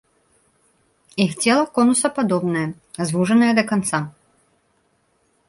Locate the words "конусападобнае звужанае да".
1.75-3.67